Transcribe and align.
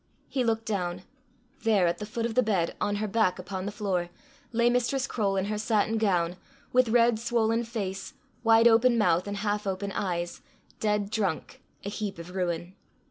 He 0.27 0.43
looked 0.43 0.65
down: 0.65 1.03
there, 1.61 1.85
at 1.85 1.99
the 1.99 2.07
foot 2.07 2.25
of 2.25 2.33
the 2.33 2.41
bed, 2.41 2.75
on 2.81 2.95
her 2.95 3.07
back 3.07 3.37
upon 3.37 3.67
the 3.67 3.71
floor, 3.71 4.09
lay 4.51 4.67
Mistress 4.67 5.05
Croale 5.05 5.37
in 5.37 5.45
her 5.45 5.59
satin 5.59 5.99
gown, 5.99 6.37
with 6.73 6.89
red 6.89 7.19
swollen 7.19 7.63
face, 7.63 8.15
wide 8.43 8.67
open 8.67 8.97
mouth, 8.97 9.27
and 9.27 9.37
half 9.37 9.67
open 9.67 9.91
eyes, 9.91 10.41
dead 10.79 11.11
drunk, 11.11 11.61
a 11.85 11.89
heap 11.89 12.17
of 12.17 12.31
ruin. 12.35 12.73